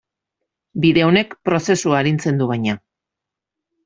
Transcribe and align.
Bide 0.85 1.03
honek 1.07 1.35
prozesua 1.49 1.99
arintzen 2.01 2.39
du, 2.43 2.47
baina. 2.53 2.75